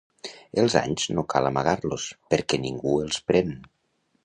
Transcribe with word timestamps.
Els 0.61 0.77
anys 0.79 1.05
no 1.17 1.25
cal 1.33 1.51
amagar-los, 1.51 2.07
perquè 2.35 2.61
ningú 2.65 2.97
no 2.97 3.07
els 3.11 3.23
pren. 3.31 3.57